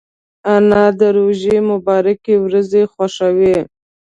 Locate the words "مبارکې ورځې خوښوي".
1.71-3.57